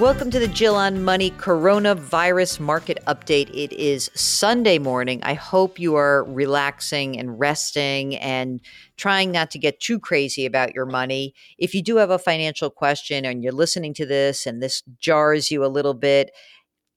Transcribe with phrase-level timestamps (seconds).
[0.00, 3.48] Welcome to the Jill on Money Coronavirus Market Update.
[3.54, 5.20] It is Sunday morning.
[5.22, 8.60] I hope you are relaxing and resting and
[8.96, 11.32] trying not to get too crazy about your money.
[11.58, 15.52] If you do have a financial question and you're listening to this and this jars
[15.52, 16.32] you a little bit,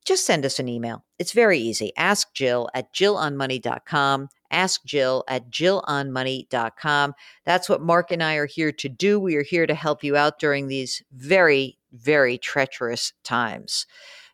[0.04, 1.06] just send us an email.
[1.20, 1.92] It's very easy.
[1.98, 4.30] Ask Jill at jillonmoney.com.
[4.50, 7.14] Ask Jill at jillonmoney.com.
[7.46, 9.20] That's what Mark and I are here to do.
[9.20, 13.86] We are here to help you out during these very, very treacherous times.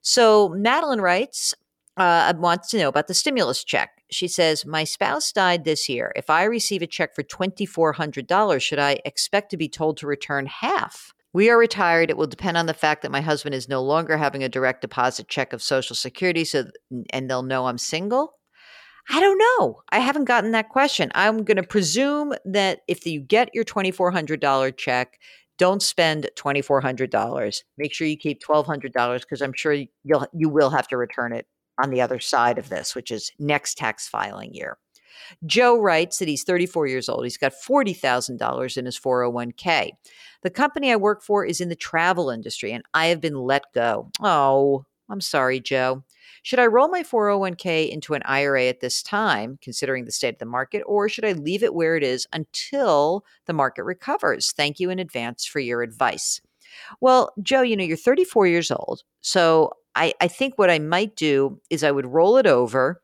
[0.02, 1.53] So Madeline writes,
[1.98, 4.02] uh, wants to know about the stimulus check.
[4.09, 6.11] She says, My spouse died this year.
[6.16, 10.45] If I receive a check for $2,400, should I expect to be told to return
[10.47, 11.13] half?
[11.34, 12.09] We are retired.
[12.09, 14.81] It will depend on the fact that my husband is no longer having a direct
[14.81, 16.66] deposit check of Social Security, so
[17.09, 18.35] and they'll know I'm single.
[19.09, 19.81] I don't know.
[19.89, 21.11] I haven't gotten that question.
[21.13, 25.20] I'm going to presume that if you get your $2,400 check,
[25.57, 27.63] don't spend $2,400.
[27.77, 31.47] Make sure you keep $1,200 because I'm sure you'll you will have to return it
[31.81, 34.77] on the other side of this, which is next tax filing year.
[35.45, 37.23] Joe writes that he's 34 years old.
[37.23, 39.92] He's got $40,000 in his 401k.
[40.42, 43.72] The company I work for is in the travel industry and I have been let
[43.73, 44.09] go.
[44.22, 46.03] Oh, I'm sorry, Joe.
[46.44, 50.39] Should I roll my 401k into an IRA at this time, considering the state of
[50.39, 54.52] the market, or should I leave it where it is until the market recovers?
[54.52, 56.41] Thank you in advance for your advice.
[56.99, 59.03] Well, Joe, you know, you're 34 years old.
[59.21, 63.02] So I, I think what I might do is I would roll it over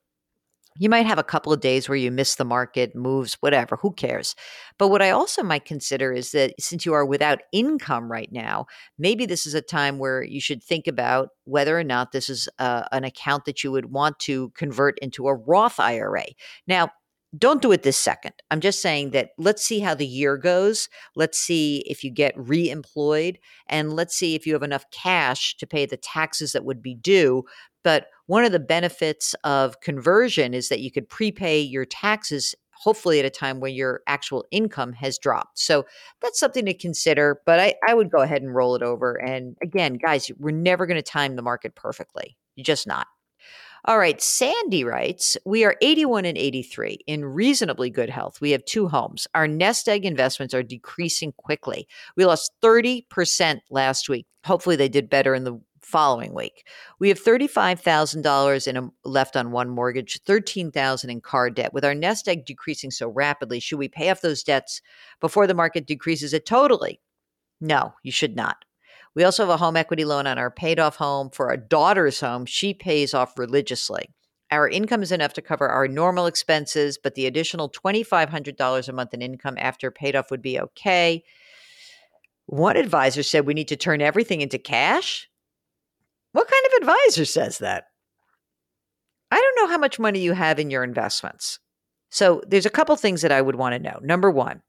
[0.78, 3.92] you might have a couple of days where you miss the market, moves, whatever, who
[3.92, 4.36] cares?
[4.78, 8.66] But what I also might consider is that since you are without income right now,
[8.98, 12.48] maybe this is a time where you should think about whether or not this is
[12.60, 16.26] uh, an account that you would want to convert into a Roth IRA.
[16.68, 16.90] Now,
[17.38, 18.34] don't do it this second.
[18.50, 20.90] I'm just saying that let's see how the year goes.
[21.16, 25.68] Let's see if you get reemployed and let's see if you have enough cash to
[25.68, 27.46] pay the taxes that would be due
[27.84, 33.20] but one of the benefits of conversion is that you could prepay your taxes hopefully
[33.20, 35.60] at a time when your actual income has dropped.
[35.60, 35.86] So
[36.22, 37.42] that's something to consider.
[37.46, 39.16] But I, I would go ahead and roll it over.
[39.16, 42.38] And again, guys, we're never going to time the market perfectly.
[42.56, 43.08] You're just not.
[43.86, 48.42] All right, Sandy writes, We are 81 and 83 in reasonably good health.
[48.42, 49.28] We have two homes.
[49.34, 51.88] Our nest egg investments are decreasing quickly.
[52.18, 54.26] We lost 30% last week.
[54.46, 56.68] Hopefully, they did better in the following week.
[57.00, 61.74] We have $35,000 in a, left on one mortgage, 13,000 in car debt.
[61.74, 64.82] With our nest egg decreasing so rapidly, should we pay off those debts
[65.20, 67.00] before the market decreases it totally?
[67.62, 68.66] No, you should not.
[69.16, 71.30] We also have a home equity loan on our paid off home.
[71.32, 74.10] For our daughter's home, she pays off religiously.
[74.52, 79.14] Our income is enough to cover our normal expenses, but the additional $2,500 a month
[79.14, 81.24] in income after paid off would be okay.
[82.48, 85.30] One advisor said we need to turn everything into cash.
[86.32, 87.86] What kind of advisor says that?
[89.32, 91.60] I don't know how much money you have in your investments.
[92.10, 94.00] So there's a couple things that I would want to know.
[94.02, 94.62] Number one,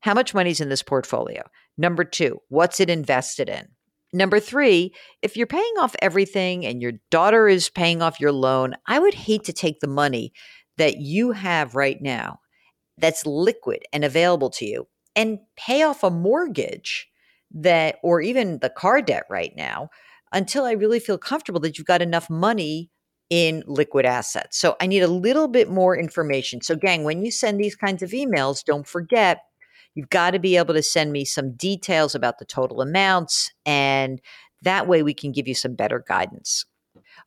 [0.00, 1.44] how much money's in this portfolio?
[1.76, 3.68] Number two, what's it invested in?
[4.12, 8.74] Number three, if you're paying off everything and your daughter is paying off your loan,
[8.86, 10.32] I would hate to take the money
[10.78, 12.40] that you have right now
[12.96, 17.08] that's liquid and available to you and pay off a mortgage
[17.50, 19.90] that, or even the car debt right now
[20.32, 22.90] until I really feel comfortable that you've got enough money
[23.30, 24.58] in liquid assets.
[24.58, 26.62] So I need a little bit more information.
[26.62, 29.42] So, gang, when you send these kinds of emails, don't forget
[29.98, 34.20] you've got to be able to send me some details about the total amounts, and
[34.62, 36.64] that way we can give you some better guidance.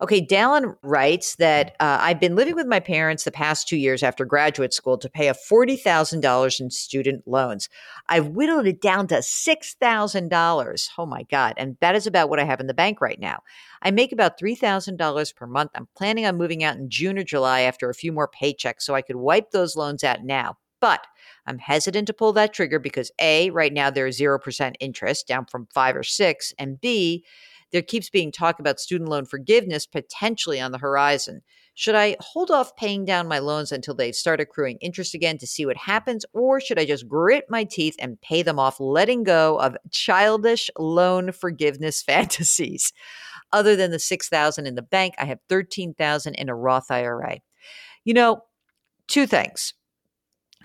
[0.01, 4.03] Okay, Dallin writes that uh, I've been living with my parents the past two years
[4.03, 7.67] after graduate school to pay a $40,000 in student loans.
[8.07, 10.89] I've whittled it down to $6,000.
[10.97, 11.53] Oh my God.
[11.57, 13.39] And that is about what I have in the bank right now.
[13.81, 15.71] I make about $3,000 per month.
[15.75, 18.95] I'm planning on moving out in June or July after a few more paychecks so
[18.95, 20.55] I could wipe those loans out now.
[20.81, 21.07] But
[21.45, 25.67] I'm hesitant to pull that trigger because A, right now there's 0% interest down from
[25.73, 27.23] five or six, and B,
[27.71, 31.41] there keeps being talk about student loan forgiveness potentially on the horizon.
[31.73, 35.47] Should I hold off paying down my loans until they start accruing interest again to
[35.47, 39.23] see what happens, or should I just grit my teeth and pay them off, letting
[39.23, 42.91] go of childish loan forgiveness fantasies?
[43.53, 47.39] Other than the 6000 in the bank, I have 13000 in a Roth IRA.
[48.03, 48.43] You know,
[49.07, 49.73] two things.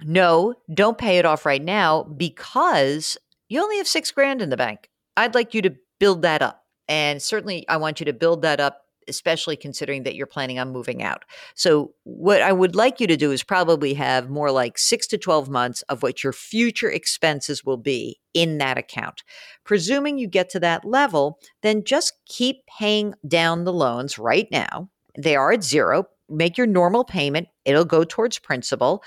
[0.03, 3.17] No, don't pay it off right now because
[3.49, 4.91] you only have 6 grand in the bank.
[5.17, 6.65] I'd like you to build that up.
[6.89, 10.73] And certainly, I want you to build that up especially considering that you're planning on
[10.73, 11.25] moving out.
[11.55, 15.19] So, what I would like you to do is probably have more like six to
[15.19, 19.23] 12 months of what your future expenses will be in that account.
[19.65, 24.89] Presuming you get to that level, then just keep paying down the loans right now.
[25.19, 26.07] They are at zero.
[26.29, 29.03] Make your normal payment, it'll go towards principal.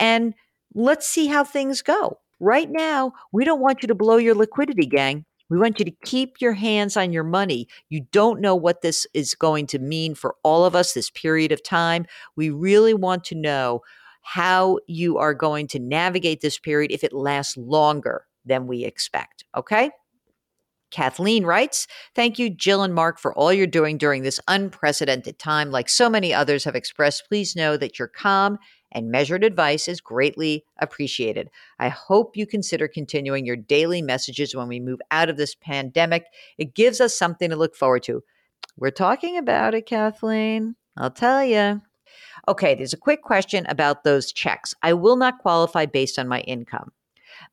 [0.00, 0.34] And
[0.74, 2.18] let's see how things go.
[2.40, 5.24] Right now, we don't want you to blow your liquidity, gang.
[5.50, 7.68] We want you to keep your hands on your money.
[7.90, 11.52] You don't know what this is going to mean for all of us this period
[11.52, 12.06] of time.
[12.34, 13.82] We really want to know
[14.22, 19.44] how you are going to navigate this period if it lasts longer than we expect.
[19.54, 19.90] Okay?
[20.94, 25.72] Kathleen writes, Thank you, Jill and Mark, for all you're doing during this unprecedented time.
[25.72, 28.58] Like so many others have expressed, please know that your calm
[28.92, 31.50] and measured advice is greatly appreciated.
[31.80, 36.26] I hope you consider continuing your daily messages when we move out of this pandemic.
[36.58, 38.22] It gives us something to look forward to.
[38.76, 40.76] We're talking about it, Kathleen.
[40.96, 41.82] I'll tell you.
[42.46, 44.76] Okay, there's a quick question about those checks.
[44.80, 46.92] I will not qualify based on my income.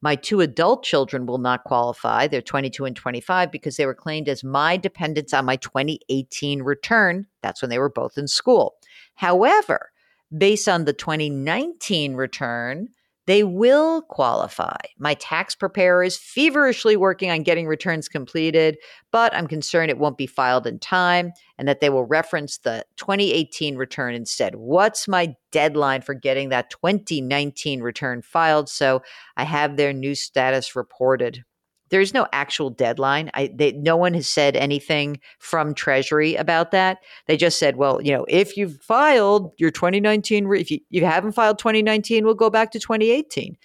[0.01, 2.27] My two adult children will not qualify.
[2.27, 7.27] They're 22 and 25 because they were claimed as my dependents on my 2018 return.
[7.41, 8.75] That's when they were both in school.
[9.15, 9.91] However,
[10.35, 12.89] based on the 2019 return,
[13.31, 14.75] they will qualify.
[14.99, 18.77] My tax preparer is feverishly working on getting returns completed,
[19.09, 22.83] but I'm concerned it won't be filed in time and that they will reference the
[22.97, 24.55] 2018 return instead.
[24.55, 29.01] What's my deadline for getting that 2019 return filed so
[29.37, 31.45] I have their new status reported?
[31.91, 33.29] There's no actual deadline.
[33.33, 36.99] I, they, no one has said anything from Treasury about that.
[37.27, 41.33] They just said, well, you know, if you've filed your 2019, if you, you haven't
[41.33, 43.57] filed 2019, we'll go back to 2018.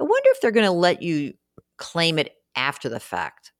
[0.00, 1.34] I wonder if they're going to let you
[1.76, 3.52] claim it after the fact.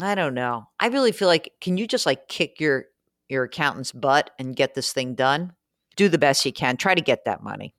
[0.00, 0.64] I don't know.
[0.78, 2.86] I really feel like, can you just like kick your
[3.28, 5.52] your accountant's butt and get this thing done?
[5.96, 6.76] Do the best you can.
[6.76, 7.74] Try to get that money.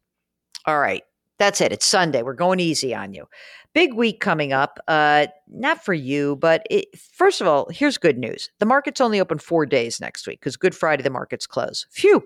[0.66, 1.04] All right.
[1.39, 1.71] That's it.
[1.71, 2.21] It's Sunday.
[2.21, 3.25] We're going easy on you.
[3.74, 4.80] Big week coming up.
[4.88, 8.50] Uh, not for you, but it, first of all, here's good news.
[8.59, 11.88] The market's only open four days next week because Good Friday the markets close.
[11.91, 12.24] Phew.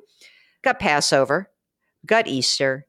[0.64, 1.50] Got Passover,
[2.06, 2.86] got Easter.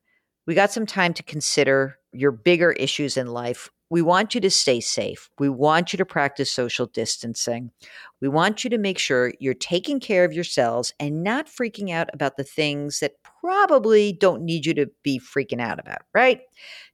[0.46, 3.70] We got some time to consider your bigger issues in life.
[3.90, 5.30] We want you to stay safe.
[5.38, 7.70] We want you to practice social distancing.
[8.20, 12.08] We want you to make sure you're taking care of yourselves and not freaking out
[12.12, 16.40] about the things that probably don't need you to be freaking out about, right?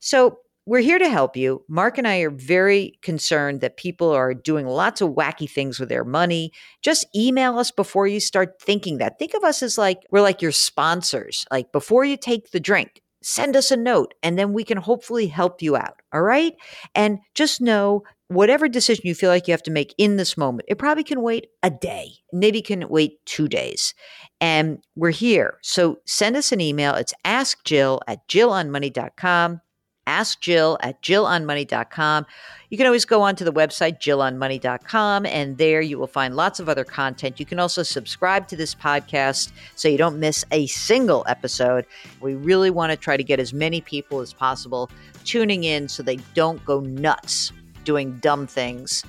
[0.00, 1.62] So, we're here to help you.
[1.68, 5.90] Mark and I are very concerned that people are doing lots of wacky things with
[5.90, 6.52] their money.
[6.80, 9.18] Just email us before you start thinking that.
[9.18, 11.44] Think of us as like we're like your sponsors.
[11.50, 15.26] Like before you take the drink, send us a note and then we can hopefully
[15.26, 16.00] help you out.
[16.12, 16.54] All right.
[16.94, 20.66] And just know whatever decision you feel like you have to make in this moment,
[20.68, 23.94] it probably can wait a day, maybe can wait two days.
[24.40, 25.58] And we're here.
[25.62, 26.94] So send us an email.
[26.94, 29.60] It's askjill at jillonmoney.com
[30.06, 32.26] ask Jill at jillonmoney.com.
[32.70, 36.68] You can always go onto the website, jillonmoney.com, and there you will find lots of
[36.68, 37.38] other content.
[37.38, 41.86] You can also subscribe to this podcast so you don't miss a single episode.
[42.20, 44.90] We really want to try to get as many people as possible
[45.24, 47.52] tuning in so they don't go nuts
[47.84, 49.04] doing dumb things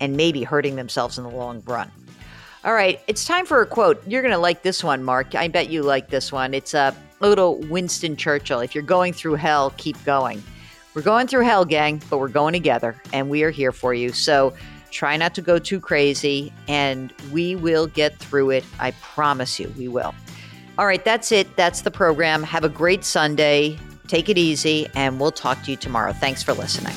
[0.00, 1.90] and maybe hurting themselves in the long run.
[2.64, 4.02] All right, it's time for a quote.
[4.08, 5.36] You're going to like this one, Mark.
[5.36, 6.52] I bet you like this one.
[6.52, 8.60] It's a uh, little Winston Churchill.
[8.60, 10.42] If you're going through hell, keep going.
[10.94, 14.12] We're going through hell, gang, but we're going together and we are here for you.
[14.12, 14.54] So
[14.90, 18.64] try not to go too crazy and we will get through it.
[18.80, 20.14] I promise you, we will.
[20.78, 21.56] All right, that's it.
[21.56, 22.42] That's the program.
[22.42, 23.78] Have a great Sunday.
[24.08, 26.12] Take it easy, and we'll talk to you tomorrow.
[26.12, 26.94] Thanks for listening.